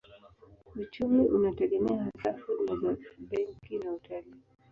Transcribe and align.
Uchumi 0.75 1.21
unategemea 1.23 2.03
hasa 2.05 2.31
huduma 2.47 2.93
za 2.95 3.15
benki 3.19 3.77
na 3.77 3.91
utalii. 3.91 4.35